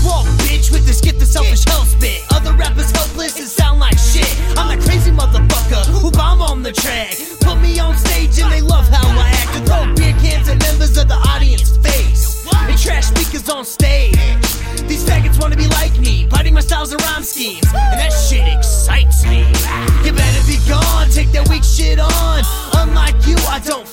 The 0.00 0.06
wall, 0.06 0.24
bitch, 0.48 0.72
with 0.72 0.86
this 0.86 1.00
gift 1.00 1.20
of 1.20 1.28
selfish 1.28 1.64
hell 1.66 1.84
spit. 1.84 2.24
Other 2.32 2.52
rappers 2.54 2.90
helpless 2.90 3.38
and 3.38 3.48
sound 3.48 3.80
like 3.80 3.98
shit. 3.98 4.28
I'm 4.56 4.68
that 4.68 4.80
crazy 4.80 5.10
motherfucker 5.10 5.84
who 6.00 6.10
bomb 6.10 6.40
on 6.40 6.62
the 6.62 6.72
track. 6.72 7.16
Put 7.40 7.60
me 7.60 7.78
on 7.78 7.96
stage 7.96 8.38
and 8.40 8.50
they 8.52 8.62
love 8.62 8.88
how 8.88 9.06
I 9.06 9.28
act. 9.28 9.56
And 9.56 9.66
throw 9.66 9.94
beer 9.94 10.14
cans 10.20 10.48
at 10.48 10.58
members 10.62 10.96
of 10.96 11.08
the 11.08 11.20
audience 11.28 11.76
face. 11.78 12.46
And 12.48 12.78
trash 12.78 13.06
speakers 13.06 13.48
on 13.50 13.64
stage. 13.64 14.16
These 14.88 15.04
faggots 15.04 15.40
wanna 15.40 15.56
be 15.56 15.68
like 15.68 15.98
me, 15.98 16.26
biting 16.26 16.54
my 16.54 16.60
styles 16.60 16.92
and 16.92 17.02
rhyme 17.02 17.22
schemes. 17.22 17.66
And 17.66 18.00
that 18.00 18.12
shit 18.12 18.46
excites 18.48 19.24
me. 19.24 19.44
You 20.04 20.12
better 20.12 20.42
be 20.46 20.56
gone, 20.68 21.10
take 21.10 21.30
that 21.32 21.46
weak 21.50 21.64
shit 21.64 21.98
on. 21.98 22.40
Unlike 22.72 23.26
you, 23.26 23.36
I 23.48 23.60
don't 23.64 23.86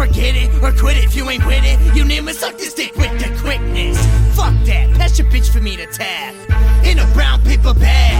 forget 0.00 0.34
it, 0.34 0.48
or 0.64 0.72
quit 0.72 0.96
it 0.96 1.04
if 1.04 1.14
you 1.14 1.28
ain't 1.28 1.44
with 1.44 1.60
it. 1.62 1.76
You 1.94 2.08
it, 2.08 2.34
suck 2.34 2.56
this 2.56 2.72
dick 2.72 2.96
with 2.96 3.12
the 3.20 3.28
quickness. 3.44 3.98
Fuck 4.34 4.56
that, 4.64 4.88
that's 4.96 5.18
your 5.18 5.28
bitch 5.28 5.52
for 5.52 5.60
me 5.60 5.76
to 5.76 5.84
tap. 5.86 6.32
In 6.86 6.98
a 6.98 7.06
brown 7.12 7.42
paper 7.42 7.74
bag. 7.74 8.16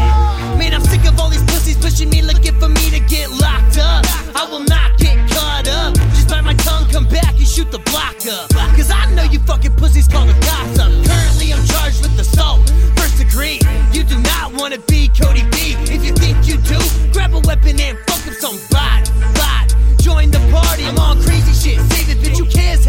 Man, 0.59 0.75
I'm 0.75 0.85
sick 0.85 1.07
of 1.09 1.19
all 1.19 1.31
these 1.31 1.43
pussies 1.45 1.79
pushing 1.79 2.11
me, 2.11 2.21
looking 2.21 2.53
for 2.61 2.69
me 2.69 2.91
to 2.91 3.01
get 3.01 3.31
locked 3.31 3.79
up. 3.79 4.05
I 4.37 4.47
will 4.51 4.65
not 4.69 4.99
get 4.99 5.17
caught 5.31 5.69
up. 5.69 5.95
Just 6.13 6.29
bite 6.29 6.45
my 6.45 6.53
tongue, 6.53 6.85
come 6.93 7.09
back 7.09 7.33
and 7.39 7.49
shoot 7.49 7.71
the 7.71 7.81
block 7.89 8.21
up. 8.29 8.51
Cause 8.77 8.91
I 8.91 9.09
know 9.15 9.23
you 9.23 9.39
fucking 9.41 9.75
pussies 9.77 10.07
call 10.07 10.27
the 10.27 10.37
gossip. 10.45 10.93
Currently, 11.09 11.49
I'm 11.55 11.65
charged 11.65 12.03
with 12.03 12.21
assault. 12.21 12.61
First 13.01 13.17
degree, 13.17 13.59
you 13.93 14.05
do 14.05 14.19
not 14.21 14.53
wanna 14.53 14.79
be 14.85 15.09
Cody 15.09 15.49
B. 15.49 15.81
If 15.89 16.05
you 16.05 16.13
think 16.13 16.47
you 16.47 16.59
do, 16.61 16.77
grab 17.15 17.33
a 17.33 17.41
weapon 17.49 17.81
and 17.81 17.97
fuck 18.05 18.29
up 18.29 18.37
somebody. 18.37 19.09
Bot. 19.33 19.73
Join 20.01 20.31
the 20.31 20.41
party, 20.53 20.85
I'm 20.85 20.99
on 20.99 21.21
crazy 21.23 21.50
shit. 21.61 21.79
It, 22.09 22.19
bitch, 22.19 22.39
who 22.39 22.47
cares 22.47 22.87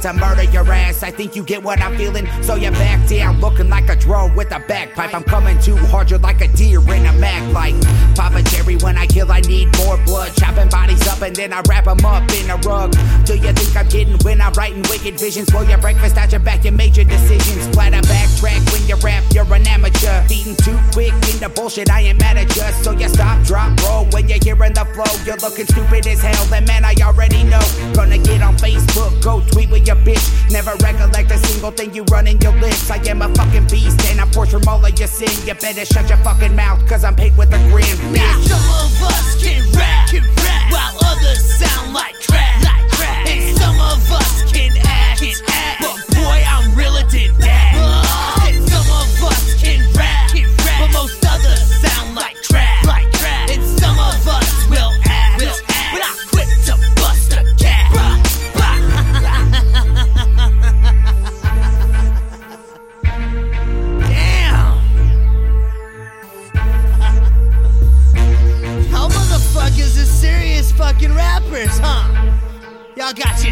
about 0.00 0.12
to 0.12 0.26
murder 0.26 0.50
your 0.50 0.70
ass. 0.72 1.02
I 1.02 1.10
think 1.10 1.36
you 1.36 1.42
get 1.42 1.62
what 1.62 1.80
I'm 1.80 1.96
feeling. 1.96 2.26
So 2.42 2.54
you're 2.54 2.72
back 2.72 3.08
down, 3.08 3.40
looking 3.40 3.68
like 3.68 3.88
a 3.88 3.96
drone 3.96 4.34
with 4.34 4.52
a 4.52 4.60
bagpipe. 4.60 5.14
I'm 5.14 5.24
coming 5.24 5.58
too 5.60 5.76
hard, 5.76 6.10
you're 6.10 6.18
like 6.18 6.40
a 6.40 6.48
deer 6.48 6.80
in 6.80 7.06
a 7.06 7.12
mag 7.14 7.52
light. 7.52 7.74
Papa 8.14 8.42
Jerry, 8.42 8.76
when 8.76 8.96
I 8.96 9.06
kill, 9.06 9.30
I 9.30 9.40
need 9.40 9.68
more 9.78 9.98
blood. 10.04 10.32
Chopping 10.36 10.68
bodies 10.68 11.06
up 11.08 11.22
and 11.22 11.34
then 11.34 11.52
I 11.52 11.62
wrap 11.68 11.84
them 11.84 12.04
up 12.04 12.30
in 12.32 12.50
a 12.50 12.56
rug. 12.58 12.92
Do 13.24 13.36
you 13.36 13.52
think 13.52 13.76
I'm 13.76 13.88
kidding 13.88 14.18
when 14.22 14.40
I'm 14.40 14.52
writing 14.54 14.82
wicked 14.88 15.18
visions? 15.18 15.50
For 15.50 15.64
your 15.64 15.78
breakfast 15.78 16.16
out 16.16 16.32
your 16.32 16.40
back, 16.40 16.64
you 16.64 16.72
made 16.72 16.96
your 16.96 17.06
decisions. 17.06 17.64
Splatter 17.64 18.00
backtrack 18.00 18.72
when 18.72 18.88
you 18.88 18.96
rap, 19.04 19.24
you're 19.32 19.52
an 19.54 19.66
amateur. 19.66 20.22
Feeding 20.24 20.56
too 20.56 20.78
quick 20.92 21.12
bullshit, 21.54 21.90
I 21.90 22.00
ain't 22.00 22.18
mad 22.18 22.36
at 22.36 22.54
you. 22.56 22.62
So 22.82 22.92
you 22.92 23.08
stop, 23.08 23.42
drop, 23.44 23.78
roll 23.82 24.06
when 24.12 24.28
you're 24.28 24.38
hearing 24.42 24.72
the 24.72 24.84
flow. 24.94 25.10
You're 25.24 25.36
looking 25.38 25.66
stupid 25.66 26.06
as 26.06 26.20
hell, 26.20 26.54
and 26.54 26.66
man, 26.66 26.84
I 26.84 26.94
already 27.02 27.42
know. 27.44 27.62
Gonna 27.94 28.18
get 28.18 28.42
on 28.42 28.56
Facebook, 28.56 29.22
go 29.22 29.40
tweet 29.52 29.70
with 29.70 29.86
your 29.86 29.96
bitch. 29.96 30.24
Never 30.50 30.72
recollect 30.82 31.30
a 31.30 31.38
single 31.38 31.70
thing 31.70 31.94
you 31.94 32.04
run 32.04 32.26
in 32.26 32.38
your 32.40 32.54
lips. 32.60 32.90
I 32.90 32.96
am 33.08 33.22
a 33.22 33.28
fucking 33.34 33.66
beast, 33.68 34.00
and 34.06 34.20
forced 34.32 34.52
from 34.52 34.66
all 34.68 34.84
of 34.84 34.98
your 34.98 35.08
sin. 35.08 35.30
You 35.46 35.54
better 35.54 35.84
shut 35.84 36.08
your 36.08 36.18
fucking 36.18 36.54
mouth, 36.54 36.86
cause 36.88 37.04
I'm 37.04 37.14
paid 37.16 37.36
with 37.36 37.52
a 37.52 37.58
grin, 37.70 37.96
bitch. 38.14 38.69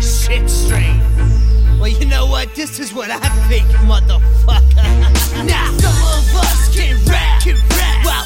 shit 0.08 0.48
straight. 0.48 1.00
Well, 1.78 1.88
you 1.88 2.06
know 2.06 2.26
what? 2.26 2.54
This 2.54 2.80
is 2.80 2.94
what 2.94 3.10
I 3.10 3.28
think, 3.48 3.66
motherfucker. 3.86 5.46
now, 5.46 5.66
some 5.78 6.02
of 6.16 6.34
us 6.36 6.74
can 6.74 6.96
rap, 7.06 7.42
can 7.42 7.56
rap. 7.56 8.17